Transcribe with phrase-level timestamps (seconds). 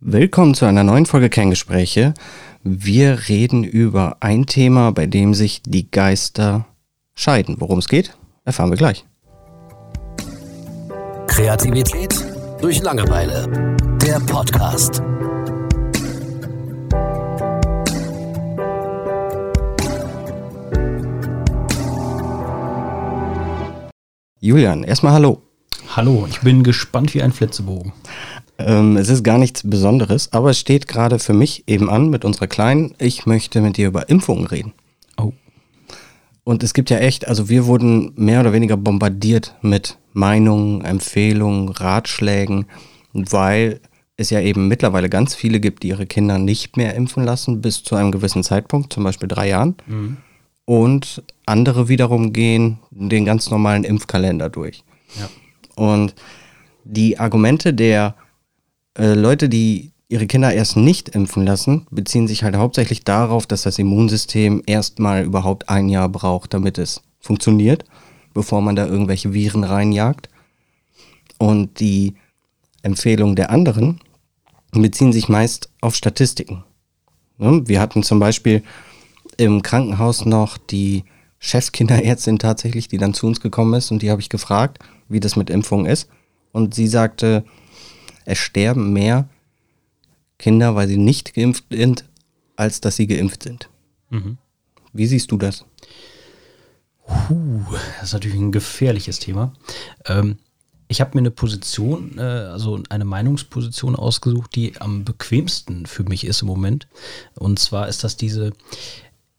[0.00, 2.14] Willkommen zu einer neuen Folge Kerngespräche.
[2.62, 6.66] Wir reden über ein Thema, bei dem sich die Geister
[7.16, 7.56] scheiden.
[7.58, 9.04] Worum es geht, erfahren wir gleich.
[11.26, 12.14] Kreativität
[12.60, 13.76] durch Langeweile.
[14.00, 15.02] Der Podcast.
[24.38, 25.42] Julian, erstmal hallo.
[25.96, 27.92] Hallo, ich bin gespannt wie ein Flitzebogen.
[28.58, 32.24] Ähm, es ist gar nichts Besonderes, aber es steht gerade für mich eben an mit
[32.24, 32.94] unserer Kleinen.
[32.98, 34.72] Ich möchte mit dir über Impfungen reden.
[35.16, 35.32] Oh.
[36.42, 41.68] Und es gibt ja echt, also wir wurden mehr oder weniger bombardiert mit Meinungen, Empfehlungen,
[41.68, 42.66] Ratschlägen,
[43.12, 43.80] weil
[44.16, 47.84] es ja eben mittlerweile ganz viele gibt, die ihre Kinder nicht mehr impfen lassen bis
[47.84, 49.76] zu einem gewissen Zeitpunkt, zum Beispiel drei Jahren.
[49.86, 50.16] Mhm.
[50.64, 54.82] Und andere wiederum gehen den ganz normalen Impfkalender durch.
[55.18, 55.28] Ja.
[55.76, 56.16] Und
[56.84, 58.16] die Argumente der
[58.98, 63.62] äh, Leute, die ihre Kinder erst nicht impfen lassen, beziehen sich halt hauptsächlich darauf, dass
[63.62, 67.84] das Immunsystem erstmal überhaupt ein Jahr braucht, damit es funktioniert,
[68.34, 70.28] bevor man da irgendwelche Viren reinjagt.
[71.38, 72.14] Und die
[72.82, 74.00] Empfehlungen der anderen
[74.72, 76.64] beziehen sich meist auf Statistiken.
[77.36, 77.62] Ne?
[77.66, 78.62] Wir hatten zum Beispiel
[79.36, 81.04] im Krankenhaus noch die
[81.38, 85.36] Chefkinderärztin tatsächlich, die dann zu uns gekommen ist und die habe ich gefragt, wie das
[85.36, 86.08] mit Impfungen ist.
[86.50, 87.44] Und sie sagte,
[88.28, 89.26] es sterben mehr
[90.38, 92.04] Kinder, weil sie nicht geimpft sind,
[92.56, 93.70] als dass sie geimpft sind.
[94.10, 94.36] Mhm.
[94.92, 95.64] Wie siehst du das?
[97.06, 97.64] Puh,
[97.96, 99.54] das ist natürlich ein gefährliches Thema.
[100.04, 100.36] Ähm,
[100.88, 106.24] ich habe mir eine Position, äh, also eine Meinungsposition ausgesucht, die am bequemsten für mich
[106.24, 106.86] ist im Moment.
[107.34, 108.52] Und zwar ist das diese,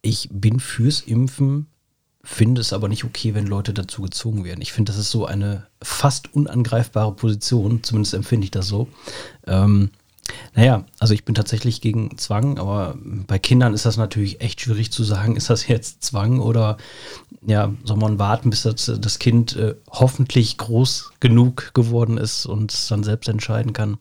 [0.01, 1.67] ich bin fürs Impfen,
[2.23, 4.61] finde es aber nicht okay, wenn Leute dazu gezwungen werden.
[4.61, 8.87] Ich finde, das ist so eine fast unangreifbare Position, zumindest empfinde ich das so.
[9.47, 9.91] Ähm,
[10.53, 12.95] naja, also ich bin tatsächlich gegen Zwang, aber
[13.27, 16.77] bei Kindern ist das natürlich echt schwierig zu sagen, ist das jetzt Zwang oder
[17.45, 22.73] ja, soll man warten, bis das, das Kind äh, hoffentlich groß genug geworden ist und
[22.73, 23.97] es dann selbst entscheiden kann.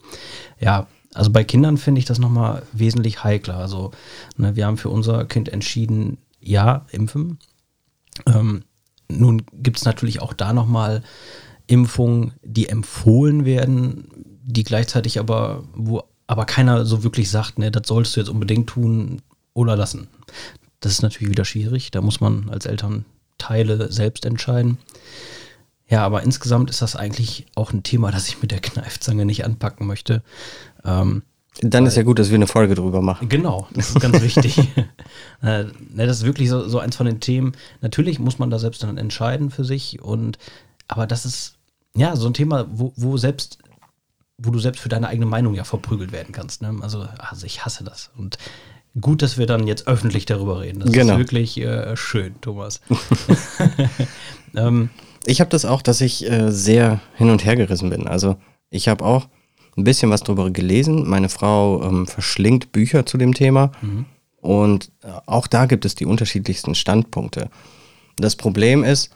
[0.61, 3.57] Ja, also bei Kindern finde ich das nochmal wesentlich heikler.
[3.57, 3.93] Also
[4.37, 7.39] ne, wir haben für unser Kind entschieden, ja, impfen.
[8.27, 8.65] Ähm,
[9.11, 11.03] nun gibt es natürlich auch da nochmal
[11.67, 14.09] Impfungen, die empfohlen werden,
[14.43, 18.69] die gleichzeitig aber, wo aber keiner so wirklich sagt, ne, das solltest du jetzt unbedingt
[18.69, 19.23] tun
[19.55, 20.09] oder lassen.
[20.81, 21.91] Das ist natürlich wieder schwierig.
[21.91, 23.05] Da muss man als Eltern
[23.39, 24.79] Teile selbst entscheiden.
[25.89, 29.45] Ja, aber insgesamt ist das eigentlich auch ein Thema, das ich mit der Kneifzange nicht
[29.45, 30.23] anpacken möchte.
[30.85, 31.23] Ähm,
[31.61, 33.29] Dann ist ja gut, dass wir eine Folge drüber machen.
[33.29, 34.59] Genau, das ist ganz wichtig.
[35.43, 37.53] äh, ne, das ist wirklich so, so eins von den Themen.
[37.81, 40.39] Natürlich muss man da selbst dann entscheiden für sich und
[40.87, 41.57] aber das ist
[41.97, 43.59] ja so ein Thema, wo, wo selbst
[44.41, 46.63] wo du selbst für deine eigene Meinung ja verprügelt werden kannst.
[46.63, 46.73] Ne?
[46.81, 48.11] Also, also ich hasse das.
[48.17, 48.39] Und
[49.01, 50.79] gut, dass wir dann jetzt öffentlich darüber reden.
[50.79, 51.15] Das Genau.
[51.15, 52.81] ist wirklich äh, schön, Thomas.
[54.55, 54.91] ähm,
[55.27, 58.07] Ich habe das auch, dass ich äh, sehr hin und her gerissen bin.
[58.07, 58.37] Also
[58.71, 59.29] ich habe auch
[59.79, 61.09] ein bisschen was drüber gelesen.
[61.09, 63.71] Meine Frau ähm, verschlingt Bücher zu dem Thema.
[64.41, 67.49] Und äh, auch da gibt es die unterschiedlichsten Standpunkte.
[68.17, 69.11] Das Problem ist,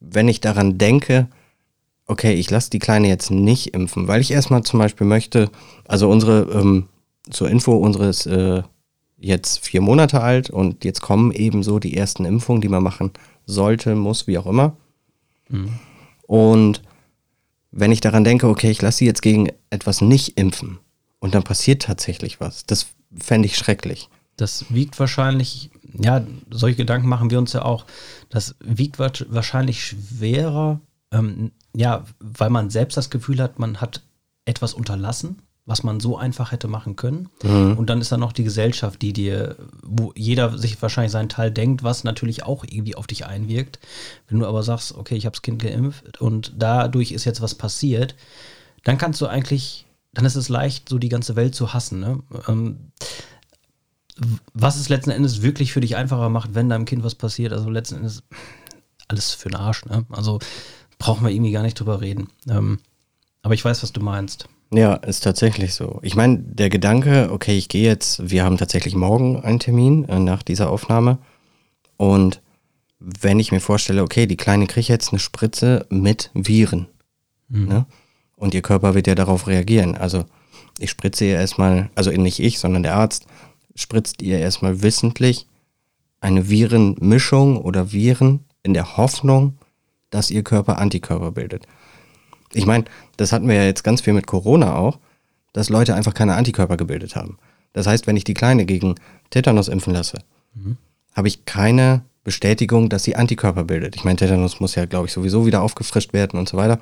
[0.00, 1.28] wenn ich daran denke,
[2.06, 5.48] okay, ich lasse die Kleine jetzt nicht impfen, weil ich erstmal zum Beispiel möchte,
[5.86, 6.88] also unsere, ähm,
[7.30, 8.62] zur Info, unsere ist äh,
[9.16, 13.12] jetzt vier Monate alt und jetzt kommen eben so die ersten Impfungen, die man machen
[13.46, 14.76] sollte, muss, wie auch immer.
[16.26, 16.82] Und
[17.72, 20.78] wenn ich daran denke, okay, ich lasse sie jetzt gegen etwas nicht impfen
[21.18, 22.86] und dann passiert tatsächlich was, das
[23.16, 24.08] fände ich schrecklich.
[24.36, 25.70] Das wiegt wahrscheinlich,
[26.00, 27.84] ja, solche Gedanken machen wir uns ja auch.
[28.30, 30.80] Das wiegt wa- wahrscheinlich schwerer,
[31.12, 34.02] ähm, ja, weil man selbst das Gefühl hat, man hat
[34.46, 37.28] etwas unterlassen, was man so einfach hätte machen können.
[37.76, 41.50] Und dann ist da noch die Gesellschaft, die dir, wo jeder sich wahrscheinlich seinen Teil
[41.50, 43.78] denkt, was natürlich auch irgendwie auf dich einwirkt.
[44.28, 47.54] Wenn du aber sagst, okay, ich habe das Kind geimpft und dadurch ist jetzt was
[47.54, 48.16] passiert,
[48.84, 52.00] dann kannst du eigentlich, dann ist es leicht, so die ganze Welt zu hassen.
[52.00, 52.20] Ne?
[52.48, 52.92] Ähm,
[54.52, 57.52] was es letzten Endes wirklich für dich einfacher macht, wenn deinem Kind was passiert.
[57.52, 58.22] Also letzten Endes
[59.08, 59.84] alles für den Arsch.
[59.86, 60.04] Ne?
[60.10, 60.38] Also
[60.98, 62.28] brauchen wir irgendwie gar nicht drüber reden.
[62.48, 62.78] Ähm,
[63.42, 64.48] aber ich weiß, was du meinst.
[64.72, 65.98] Ja, ist tatsächlich so.
[66.02, 70.20] Ich meine, der Gedanke, okay, ich gehe jetzt, wir haben tatsächlich morgen einen Termin äh,
[70.20, 71.18] nach dieser Aufnahme.
[71.96, 72.40] Und
[73.00, 76.86] wenn ich mir vorstelle, okay, die Kleine kriegt jetzt eine Spritze mit Viren.
[77.48, 77.86] Ne?
[78.36, 79.96] Und ihr Körper wird ja darauf reagieren.
[79.96, 80.24] Also
[80.78, 83.26] ich spritze ihr erstmal, also nicht ich, sondern der Arzt,
[83.74, 85.46] spritzt ihr erstmal wissentlich
[86.20, 89.58] eine Virenmischung oder Viren in der Hoffnung,
[90.10, 91.66] dass ihr Körper Antikörper bildet.
[92.52, 92.84] Ich meine,
[93.16, 94.98] das hatten wir ja jetzt ganz viel mit Corona auch,
[95.52, 97.38] dass Leute einfach keine Antikörper gebildet haben.
[97.72, 98.96] Das heißt, wenn ich die Kleine gegen
[99.30, 100.18] Tetanus impfen lasse,
[100.54, 100.76] mhm.
[101.14, 103.96] habe ich keine Bestätigung, dass sie Antikörper bildet.
[103.96, 106.80] Ich meine, Tetanus muss ja, glaube ich, sowieso wieder aufgefrischt werden und so weiter.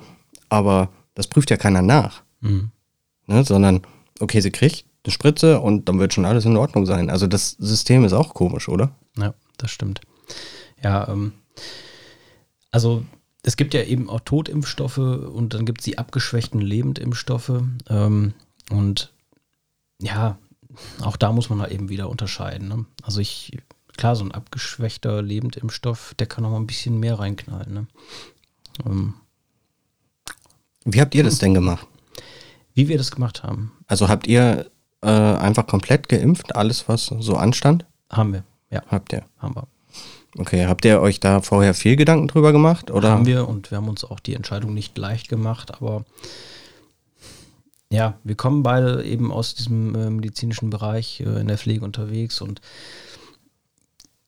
[0.49, 2.23] Aber das prüft ja keiner nach.
[2.41, 2.71] Mhm.
[3.27, 3.81] Ne, sondern,
[4.19, 7.09] okay, sie kriegt eine Spritze und dann wird schon alles in Ordnung sein.
[7.09, 8.91] Also das System ist auch komisch, oder?
[9.17, 10.01] Ja, das stimmt.
[10.83, 11.33] Ja, ähm,
[12.71, 13.03] also
[13.43, 17.63] es gibt ja eben auch Totimpfstoffe und dann gibt es die abgeschwächten Lebendimpfstoffe.
[17.87, 18.33] Ähm,
[18.69, 19.13] und
[20.01, 20.37] ja,
[21.01, 22.67] auch da muss man halt eben wieder unterscheiden.
[22.67, 22.85] Ne?
[23.03, 23.57] Also ich,
[23.97, 27.73] klar, so ein abgeschwächter Lebendimpfstoff, der kann auch mal ein bisschen mehr reinknallen.
[27.73, 27.87] Ne?
[28.85, 29.13] Ähm,
[30.83, 31.87] Wie habt ihr das denn gemacht?
[32.73, 33.71] Wie wir das gemacht haben.
[33.87, 34.69] Also habt ihr
[35.01, 37.85] äh, einfach komplett geimpft, alles was so anstand?
[38.09, 38.83] Haben wir, ja.
[38.87, 39.23] Habt ihr?
[39.37, 39.67] Haben wir.
[40.37, 42.91] Okay, habt ihr euch da vorher viel Gedanken drüber gemacht?
[42.91, 43.11] Oder?
[43.11, 46.05] Haben wir und wir haben uns auch die Entscheidung nicht leicht gemacht, aber
[47.91, 52.41] ja, wir kommen beide eben aus diesem äh, medizinischen Bereich äh, in der Pflege unterwegs
[52.41, 52.61] und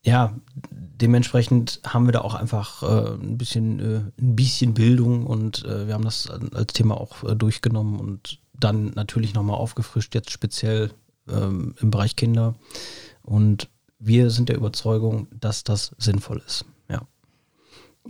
[0.03, 0.35] ja,
[0.71, 5.85] dementsprechend haben wir da auch einfach äh, ein bisschen äh, ein bisschen Bildung und äh,
[5.85, 10.91] wir haben das als Thema auch äh, durchgenommen und dann natürlich nochmal aufgefrischt, jetzt speziell
[11.29, 12.55] ähm, im Bereich Kinder.
[13.23, 13.69] Und
[14.01, 16.65] wir sind der Überzeugung, dass das sinnvoll ist.
[16.89, 17.01] Ja.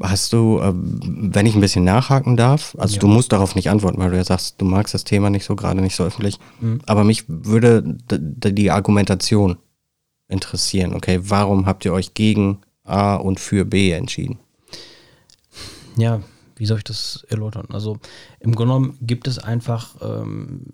[0.01, 3.01] Hast du, äh, wenn ich ein bisschen nachhaken darf, also ja.
[3.01, 5.55] du musst darauf nicht antworten, weil du ja sagst, du magst das Thema nicht so,
[5.55, 6.79] gerade nicht so öffentlich, mhm.
[6.85, 9.57] aber mich würde die Argumentation
[10.29, 10.93] interessieren.
[10.93, 14.39] Okay, warum habt ihr euch gegen A und für B entschieden?
[15.97, 16.21] Ja,
[16.55, 17.67] wie soll ich das erläutern?
[17.71, 17.97] Also
[18.39, 20.67] im Grunde genommen gibt es einfach ähm,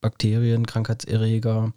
[0.00, 1.72] Bakterien, Krankheitserreger,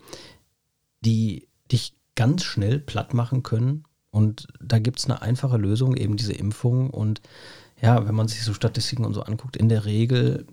[1.01, 3.85] die dich ganz schnell platt machen können.
[4.11, 6.89] Und da gibt es eine einfache Lösung, eben diese Impfung.
[6.89, 7.21] Und
[7.81, 10.45] ja, wenn man sich so Statistiken und so anguckt, in der Regel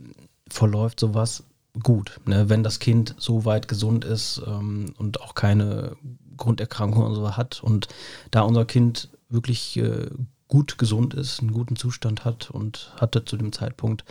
[0.49, 1.45] verläuft sowas
[1.83, 2.21] gut.
[2.27, 2.49] Ne?
[2.49, 5.97] Wenn das Kind so weit gesund ist ähm, und auch keine
[6.37, 7.89] Grunderkrankung und so hat und
[8.31, 10.09] da unser Kind wirklich äh,
[10.49, 14.05] gut gesund ist, einen guten Zustand hat und hatte zu dem Zeitpunkt,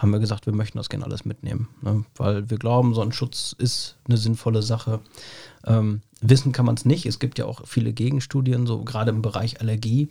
[0.00, 1.68] haben wir gesagt, wir möchten das gerne alles mitnehmen.
[1.82, 2.04] Ne?
[2.16, 5.00] Weil wir glauben, so ein Schutz ist eine sinnvolle Sache.
[5.66, 7.04] Ähm, wissen kann man es nicht.
[7.04, 10.08] Es gibt ja auch viele Gegenstudien, so gerade im Bereich Allergie,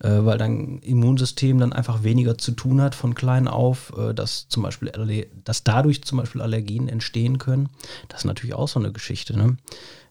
[0.00, 4.48] äh, weil dein Immunsystem dann einfach weniger zu tun hat von klein auf, äh, dass
[4.48, 7.70] zum Beispiel, dass dadurch zum Beispiel Allergien entstehen können.
[8.08, 9.36] Das ist natürlich auch so eine Geschichte.
[9.38, 9.56] Ne?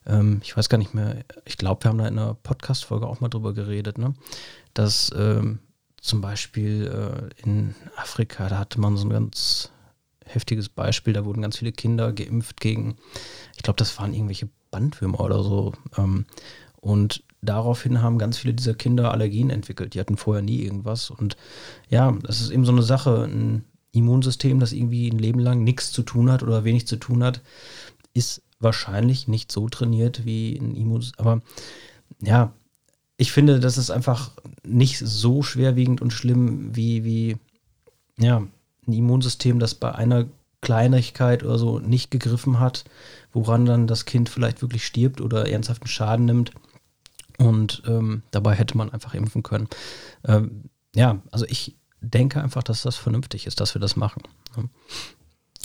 [0.08, 3.20] Ähm, ich weiß gar nicht mehr, ich glaube, wir haben da in einer Podcast-Folge auch
[3.20, 4.16] mal drüber geredet, ne?
[4.74, 5.60] dass ähm,
[6.02, 9.72] zum Beispiel äh, in Afrika, da hatte man so ein ganz
[10.26, 12.98] heftiges Beispiel, da wurden ganz viele Kinder geimpft gegen,
[13.56, 15.74] ich glaube, das waren irgendwelche Bandwürmer oder so.
[15.98, 16.26] Ähm,
[16.82, 19.94] und daraufhin haben ganz viele dieser Kinder Allergien entwickelt.
[19.94, 21.10] Die hatten vorher nie irgendwas.
[21.10, 21.36] Und
[21.90, 25.92] ja, das ist eben so eine Sache, ein Immunsystem, das irgendwie ein Leben lang nichts
[25.92, 27.42] zu tun hat oder wenig zu tun hat,
[28.14, 31.26] ist wahrscheinlich nicht so trainiert wie ein Immunsystem.
[31.26, 31.42] Aber
[32.22, 32.54] ja,
[33.20, 34.32] ich finde, das ist einfach
[34.66, 37.38] nicht so schwerwiegend und schlimm wie, wie
[38.18, 38.38] ja,
[38.88, 40.26] ein Immunsystem, das bei einer
[40.62, 42.86] Kleinigkeit oder so nicht gegriffen hat,
[43.34, 46.54] woran dann das Kind vielleicht wirklich stirbt oder ernsthaften Schaden nimmt.
[47.38, 49.68] Und ähm, dabei hätte man einfach impfen können.
[50.26, 54.24] Ähm, ja, also ich denke einfach, dass das vernünftig ist, dass wir das machen.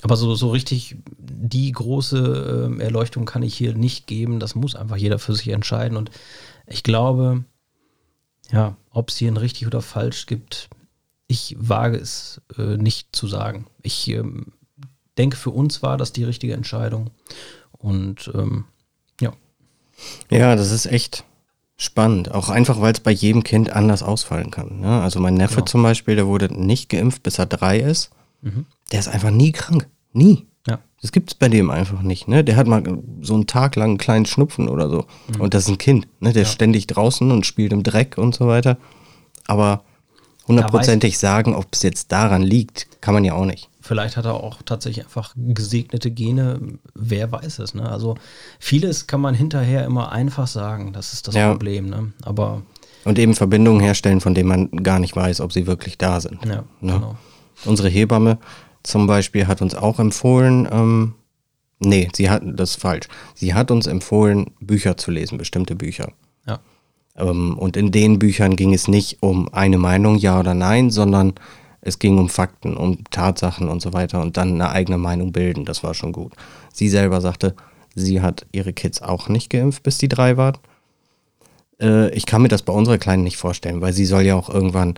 [0.03, 4.41] Aber so, so richtig die große äh, Erleuchtung kann ich hier nicht geben.
[4.41, 5.96] Das muss einfach jeder für sich entscheiden.
[5.96, 6.11] Und
[6.67, 7.44] ich glaube,
[8.51, 10.69] ja, ob es hier ein richtig oder falsch gibt,
[11.27, 13.67] ich wage es äh, nicht zu sagen.
[13.83, 14.53] Ich ähm,
[15.19, 17.11] denke, für uns war das die richtige Entscheidung.
[17.73, 18.65] Und ähm,
[19.21, 19.33] ja.
[20.31, 21.25] Ja, das ist echt
[21.77, 22.31] spannend.
[22.31, 24.81] Auch einfach, weil es bei jedem Kind anders ausfallen kann.
[24.81, 25.01] Ne?
[25.01, 25.67] Also mein Neffe genau.
[25.67, 28.11] zum Beispiel, der wurde nicht geimpft, bis er drei ist.
[28.43, 28.67] Mhm.
[28.93, 29.89] Der ist einfach nie krank.
[30.13, 30.47] Nie.
[30.67, 30.79] Ja.
[31.03, 32.29] Das gibt es bei dem einfach nicht.
[32.29, 32.44] Ne?
[32.44, 32.83] Der hat mal
[33.21, 35.06] so einen Tag lang einen kleinen Schnupfen oder so.
[35.35, 35.41] Mhm.
[35.41, 36.06] Und das ist ein Kind.
[36.21, 36.33] Ne?
[36.33, 36.49] Der ja.
[36.49, 38.79] ist ständig draußen und spielt im Dreck und so weiter.
[39.47, 39.85] Aber
[40.49, 43.69] hundertprozentig sagen, ob es jetzt daran liegt, kann man ja auch nicht.
[43.81, 46.79] Vielleicht hat er auch tatsächlich einfach gesegnete Gene.
[46.94, 47.75] Wer weiß es.
[47.75, 47.87] Ne?
[47.87, 48.17] Also
[48.59, 50.94] vieles kann man hinterher immer einfach sagen.
[50.94, 51.51] Das ist das ja.
[51.51, 51.91] Problem.
[51.91, 52.13] Ne?
[52.23, 52.63] Aber
[53.05, 56.44] und eben Verbindungen herstellen, von denen man gar nicht weiß, ob sie wirklich da sind.
[56.47, 56.94] Ja, ne?
[56.94, 57.17] genau.
[57.67, 58.39] Unsere Hebamme
[58.84, 61.14] zum Beispiel hat uns auch empfohlen, ähm,
[61.81, 63.08] nee, sie hat, das ist falsch.
[63.34, 66.12] Sie hat uns empfohlen, Bücher zu lesen, bestimmte Bücher.
[66.46, 66.60] Ja.
[67.17, 71.32] Ähm, und in den Büchern ging es nicht um eine Meinung, ja oder nein, sondern
[71.81, 75.64] es ging um Fakten, um Tatsachen und so weiter und dann eine eigene Meinung bilden.
[75.64, 76.32] Das war schon gut.
[76.72, 77.55] Sie selber sagte,
[77.94, 80.58] sie hat ihre Kids auch nicht geimpft, bis die drei waren.
[81.81, 84.48] Äh, ich kann mir das bei unserer Kleinen nicht vorstellen, weil sie soll ja auch
[84.48, 84.94] irgendwann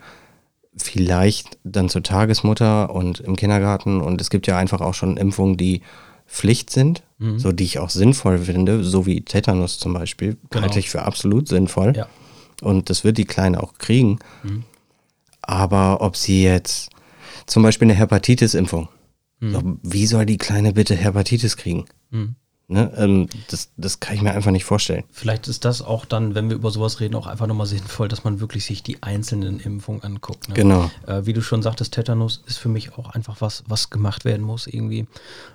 [0.77, 5.57] vielleicht dann zur Tagesmutter und im Kindergarten und es gibt ja einfach auch schon Impfungen,
[5.57, 5.83] die
[6.27, 7.03] Pflicht sind,
[7.37, 10.63] so die ich auch sinnvoll finde, so wie Tetanus zum Beispiel, Genau.
[10.65, 11.95] halte ich für absolut sinnvoll.
[11.97, 12.09] Ja.
[12.63, 14.19] Und das wird die Kleine auch kriegen.
[15.43, 16.91] Aber ob sie jetzt
[17.47, 18.89] zum Beispiel eine Hepatitis-Impfung,
[19.41, 21.85] so, wie soll die Kleine bitte Hepatitis kriegen?
[22.69, 22.93] Ne?
[22.97, 25.05] Ähm, das, das kann ich mir einfach nicht vorstellen.
[25.13, 28.25] Vielleicht ist das auch dann, wenn wir über sowas reden, auch einfach nochmal sinnvoll, dass
[28.25, 30.49] man wirklich sich die einzelnen Impfungen anguckt.
[30.49, 30.55] Ne?
[30.55, 30.91] Genau.
[31.07, 34.45] Äh, wie du schon sagtest, Tetanus ist für mich auch einfach was, was gemacht werden
[34.45, 35.07] muss irgendwie.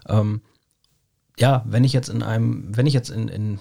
[0.08, 0.42] Ähm,
[1.38, 3.60] ja, wenn ich jetzt in einem, wenn ich jetzt in, in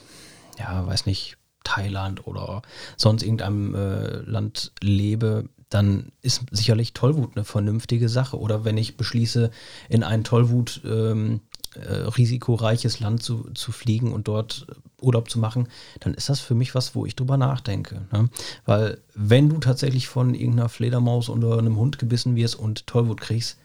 [0.58, 2.62] ja, weiß nicht, Thailand oder
[2.96, 8.38] sonst irgendeinem äh, Land lebe, dann ist sicherlich Tollwut eine vernünftige Sache.
[8.38, 9.50] Oder wenn ich beschließe,
[9.88, 11.40] in ein Tollwut ähm,
[11.76, 14.66] äh, risikoreiches Land zu, zu fliegen und dort
[15.00, 15.68] Urlaub zu machen,
[16.00, 18.02] dann ist das für mich was, wo ich drüber nachdenke.
[18.12, 18.28] Ne?
[18.66, 23.58] Weil wenn du tatsächlich von irgendeiner Fledermaus oder einem Hund gebissen wirst und Tollwut kriegst,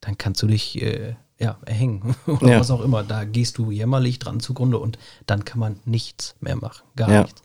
[0.00, 2.60] dann kannst du dich äh, ja, erhängen oder Ja.
[2.60, 3.02] was auch immer.
[3.02, 6.82] Da gehst du jämmerlich dran zugrunde und dann kann man nichts mehr machen.
[6.96, 7.22] Gar Ja.
[7.22, 7.42] nichts.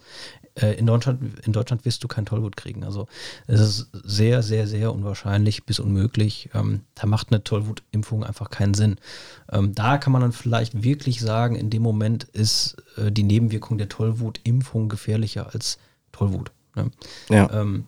[0.56, 2.84] Äh, in, Deutschland, in Deutschland wirst du kein Tollwut kriegen.
[2.84, 3.08] Also
[3.48, 6.50] es ist sehr, sehr, sehr unwahrscheinlich bis unmöglich.
[6.54, 8.98] Ähm, da macht eine Tollwutimpfung einfach keinen Sinn.
[9.52, 13.78] Ähm, da kann man dann vielleicht wirklich sagen, in dem Moment ist äh, die Nebenwirkung
[13.78, 15.78] der Tollwutimpfung gefährlicher als
[16.12, 16.52] Tollwut.
[16.76, 16.92] Ne?
[17.30, 17.50] Ja.
[17.52, 17.86] Ähm,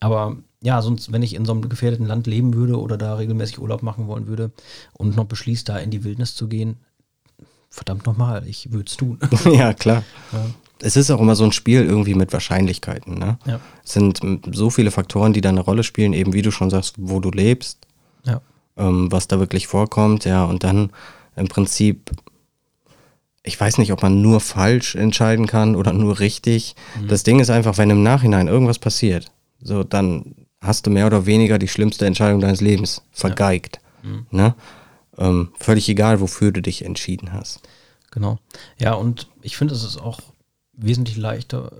[0.00, 3.58] aber ja, sonst, wenn ich in so einem gefährdeten Land leben würde oder da regelmäßig
[3.58, 4.52] Urlaub machen wollen würde
[4.92, 6.76] und noch beschließt, da in die Wildnis zu gehen,
[7.70, 9.18] verdammt nochmal, ich würde es tun.
[9.52, 10.04] ja, klar.
[10.32, 10.46] Ja.
[10.82, 13.18] Es ist auch immer so ein Spiel irgendwie mit Wahrscheinlichkeiten.
[13.18, 13.38] Ne?
[13.46, 13.60] Ja.
[13.84, 14.20] Es sind
[14.52, 17.30] so viele Faktoren, die da eine Rolle spielen, eben wie du schon sagst, wo du
[17.30, 17.86] lebst,
[18.24, 18.40] ja.
[18.76, 20.90] ähm, was da wirklich vorkommt, ja, und dann
[21.36, 22.10] im Prinzip,
[23.42, 26.74] ich weiß nicht, ob man nur falsch entscheiden kann oder nur richtig.
[27.08, 31.26] Das Ding ist einfach, wenn im Nachhinein irgendwas passiert, so dann hast du mehr oder
[31.26, 33.80] weniger die schlimmste Entscheidung deines Lebens vergeigt.
[34.30, 34.54] Ne?
[35.18, 37.60] Ähm, völlig egal, wofür du dich entschieden hast.
[38.10, 38.38] Genau.
[38.78, 40.20] Ja, und ich finde, es ist auch
[40.72, 41.70] wesentlich leichter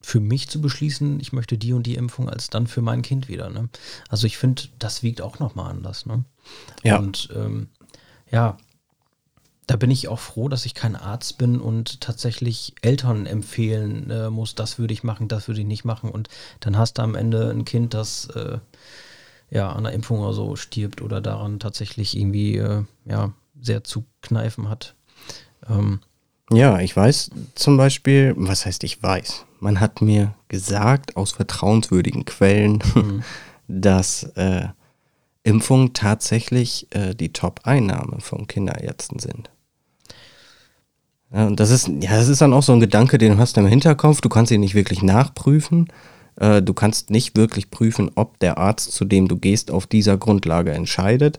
[0.00, 3.28] für mich zu beschließen, ich möchte die und die Impfung, als dann für mein Kind
[3.28, 3.50] wieder.
[3.50, 3.68] Ne?
[4.08, 6.06] Also ich finde, das wiegt auch nochmal anders.
[6.06, 6.24] Ne?
[6.82, 6.98] Ja.
[6.98, 7.68] Und ähm,
[8.30, 8.56] ja,
[9.66, 14.28] da bin ich auch froh, dass ich kein Arzt bin und tatsächlich Eltern empfehlen äh,
[14.28, 16.10] muss, das würde ich machen, das würde ich nicht machen.
[16.10, 16.28] Und
[16.60, 18.58] dann hast du am Ende ein Kind, das äh,
[19.50, 24.04] ja an einer Impfung oder so stirbt oder daran tatsächlich irgendwie äh, ja, sehr zu
[24.20, 24.96] kneifen hat.
[25.68, 26.00] Ähm,
[26.50, 29.46] Ja, ich weiß zum Beispiel, was heißt ich weiß?
[29.60, 32.82] Man hat mir gesagt aus vertrauenswürdigen Quellen,
[33.68, 34.68] dass äh,
[35.44, 39.50] Impfungen tatsächlich äh, die Top-Einnahme von Kinderärzten sind.
[41.32, 43.60] Ja, und das ist, ja, das ist dann auch so ein Gedanke, den hast du
[43.60, 44.20] im Hinterkopf.
[44.20, 45.88] Du kannst ihn nicht wirklich nachprüfen.
[46.36, 50.16] Äh, du kannst nicht wirklich prüfen, ob der Arzt, zu dem du gehst, auf dieser
[50.16, 51.38] Grundlage entscheidet.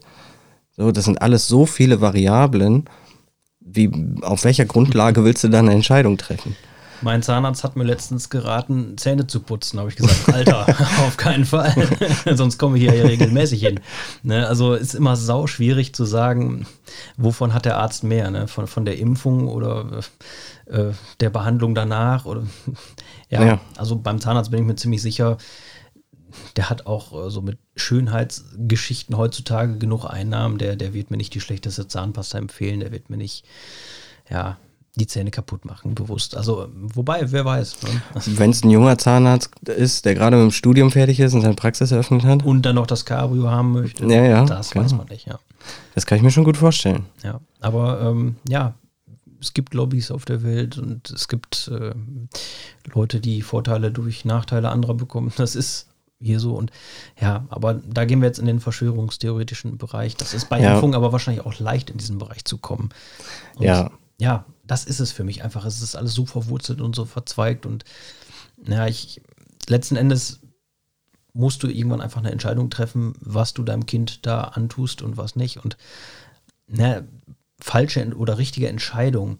[0.76, 2.86] So, das sind alles so viele Variablen.
[3.74, 6.56] Wie, auf welcher Grundlage willst du dann eine Entscheidung treffen?
[7.02, 9.78] Mein Zahnarzt hat mir letztens geraten, Zähne zu putzen.
[9.78, 10.66] habe ich gesagt, Alter,
[11.06, 11.74] auf keinen Fall.
[12.34, 13.82] Sonst komme ich hier ja regelmäßig hin.
[14.24, 14.48] Ne?
[14.48, 16.66] Also ist immer sau schwierig zu sagen,
[17.18, 18.32] wovon hat der Arzt mehr?
[18.32, 18.48] Ne?
[18.48, 20.00] Von, von der Impfung oder
[20.68, 22.24] äh, der Behandlung danach?
[22.26, 22.44] Oder,
[23.30, 23.60] ja, Ja.
[23.76, 25.38] also beim Zahnarzt bin ich mir ziemlich sicher,
[26.56, 30.58] der hat auch äh, so mit Schönheitsgeschichten heutzutage genug Einnahmen.
[30.58, 32.80] Der, der wird mir nicht die schlechteste Zahnpasta empfehlen.
[32.80, 33.46] Der wird mir nicht,
[34.30, 34.58] ja,
[34.96, 36.38] die Zähne kaputt machen, bewusst.
[36.38, 37.78] Also, wobei, wer weiß.
[37.84, 38.02] Ne?
[38.38, 41.56] Wenn es ein junger Zahnarzt ist, der gerade mit dem Studium fertig ist und seine
[41.56, 44.06] Praxis eröffnet hat, Und dann noch das Cabrio haben möchte.
[44.06, 44.86] Ja, ja, Das genau.
[44.86, 45.40] weiß man nicht, ja.
[45.96, 47.06] das kann ich mir schon gut vorstellen.
[47.24, 47.40] ja.
[47.60, 48.76] Aber ähm, ja,
[49.40, 51.94] es gibt Lobbys auf der Welt und es gibt äh,
[52.94, 55.32] Leute, die Vorteile durch Nachteile anderer bekommen.
[55.38, 55.88] Das ist
[56.24, 56.72] hier so und
[57.20, 60.16] ja, aber da gehen wir jetzt in den verschwörungstheoretischen Bereich.
[60.16, 60.74] Das ist bei Ja.
[60.74, 62.90] Impfungen aber wahrscheinlich auch leicht in diesen Bereich zu kommen.
[63.56, 63.92] Und Ja.
[64.20, 65.66] Ja, das ist es für mich einfach.
[65.66, 67.84] Es ist alles so verwurzelt und so verzweigt und
[68.66, 69.22] ja, ich
[69.68, 70.40] letzten Endes
[71.34, 75.36] musst du irgendwann einfach eine Entscheidung treffen, was du deinem Kind da antust und was
[75.36, 75.58] nicht.
[75.64, 75.78] Und
[76.68, 77.08] ne,
[77.60, 79.40] falsche oder richtige Entscheidung,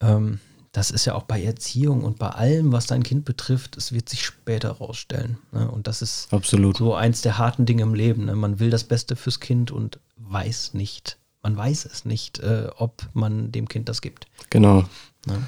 [0.00, 0.38] ähm,
[0.72, 4.08] das ist ja auch bei Erziehung und bei allem, was dein Kind betrifft, es wird
[4.08, 5.38] sich später rausstellen.
[5.52, 5.70] Ne?
[5.70, 6.76] Und das ist Absolut.
[6.76, 8.26] so eins der harten Dinge im Leben.
[8.26, 8.34] Ne?
[8.34, 13.08] Man will das Beste fürs Kind und weiß nicht, man weiß es nicht, äh, ob
[13.14, 14.26] man dem Kind das gibt.
[14.50, 14.84] Genau.
[15.26, 15.42] Ne?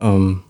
[0.00, 0.42] Ähm,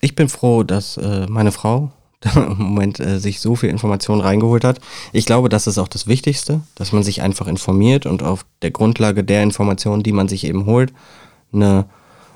[0.00, 1.92] ich bin froh, dass äh, meine Frau
[2.34, 4.80] im Moment äh, sich so viel Informationen reingeholt hat.
[5.12, 8.70] Ich glaube, das ist auch das Wichtigste, dass man sich einfach informiert und auf der
[8.70, 10.92] Grundlage der Informationen, die man sich eben holt,
[11.52, 11.86] eine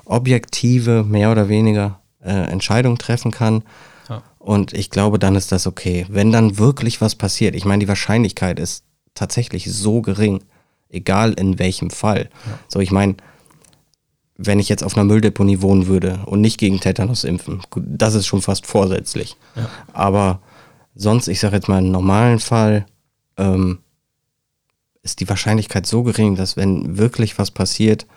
[0.05, 3.63] objektive, mehr oder weniger äh, Entscheidung treffen kann.
[4.09, 4.23] Ja.
[4.39, 6.05] Und ich glaube, dann ist das okay.
[6.09, 8.83] Wenn dann wirklich was passiert, ich meine, die Wahrscheinlichkeit ist
[9.13, 10.43] tatsächlich so gering.
[10.89, 12.29] egal in welchem Fall.
[12.67, 13.15] So, ich meine,
[14.37, 18.15] wenn ich jetzt auf einer Mülldeponie wohnen würde und nicht gegen Tetanus impfen, gut, das
[18.15, 19.37] ist schon fast vorsätzlich.
[19.55, 19.69] Ja.
[19.93, 20.41] Aber
[20.93, 22.85] sonst, ich sage jetzt mal im normalen Fall,
[23.37, 23.79] ähm,
[25.03, 28.07] ist die Wahrscheinlichkeit so gering, dass wenn wirklich was passiert,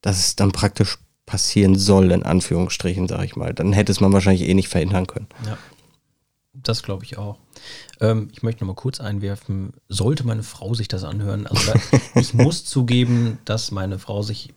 [0.00, 3.52] dass es dann praktisch passieren soll, in Anführungsstrichen, sage ich mal.
[3.52, 5.26] Dann hätte es man wahrscheinlich eh nicht verhindern können.
[5.44, 5.58] Ja.
[6.54, 7.36] Das glaube ich auch.
[8.00, 11.72] Ähm, ich möchte noch mal kurz einwerfen, sollte meine Frau sich das anhören, also
[12.14, 14.54] ich muss zugeben, dass meine Frau sich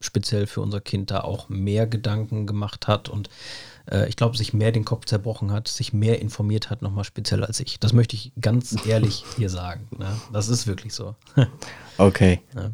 [0.00, 3.30] speziell für unser Kind da auch mehr Gedanken gemacht hat und
[3.90, 7.44] äh, ich glaube, sich mehr den Kopf zerbrochen hat, sich mehr informiert hat, nochmal speziell
[7.44, 7.80] als ich.
[7.80, 9.88] Das möchte ich ganz ehrlich hier sagen.
[9.96, 10.08] Ne?
[10.32, 11.14] Das ist wirklich so.
[11.96, 12.40] Okay.
[12.54, 12.70] Ja.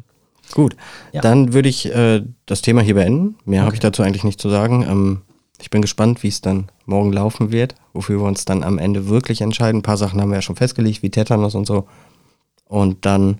[0.53, 0.75] Gut.
[1.11, 1.21] Ja.
[1.21, 3.35] Dann würde ich äh, das Thema hier beenden.
[3.45, 3.75] Mehr habe Okay.
[3.75, 4.83] ich dazu eigentlich nicht zu sagen.
[4.87, 5.21] Ähm,
[5.59, 9.07] ich bin gespannt, wie es dann morgen laufen wird, wofür wir uns dann am Ende
[9.07, 9.79] wirklich entscheiden.
[9.79, 11.87] Ein paar Sachen haben wir ja schon festgelegt, wie Tetanus und so.
[12.65, 13.39] Und dann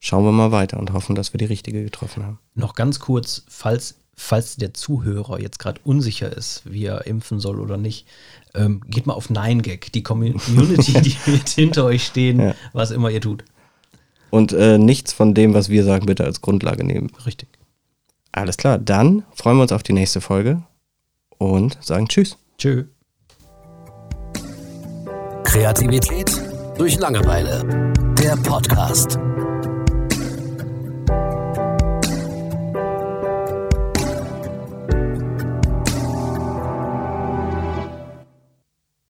[0.00, 2.38] schauen wir mal weiter und hoffen, dass wir die richtige getroffen haben.
[2.54, 7.60] Noch ganz kurz, falls, falls der Zuhörer jetzt gerade unsicher ist, wie er impfen soll
[7.60, 8.06] oder nicht,
[8.54, 12.54] ähm, geht mal auf 9gag, die Community, die wird hinter euch stehen, Ja.
[12.72, 13.44] was immer ihr tut.
[14.30, 17.10] Und äh, nichts von dem, was wir sagen, bitte als Grundlage nehmen.
[17.24, 17.48] Richtig.
[18.32, 20.62] Alles klar, dann freuen wir uns auf die nächste Folge
[21.38, 22.36] und sagen Tschüss.
[22.58, 22.84] Tschö.
[25.44, 26.30] Kreativität
[26.76, 27.92] durch Langeweile.
[28.18, 29.18] Der Podcast.